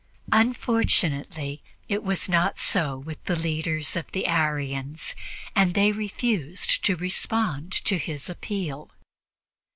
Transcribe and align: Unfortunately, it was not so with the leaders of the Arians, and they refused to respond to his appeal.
Unfortunately, 0.31 1.61
it 1.87 2.03
was 2.03 2.27
not 2.27 2.57
so 2.57 2.97
with 2.97 3.23
the 3.25 3.35
leaders 3.35 3.95
of 3.95 4.11
the 4.13 4.25
Arians, 4.25 5.13
and 5.55 5.75
they 5.75 5.91
refused 5.91 6.83
to 6.85 6.95
respond 6.95 7.71
to 7.71 7.99
his 7.99 8.27
appeal. 8.27 8.89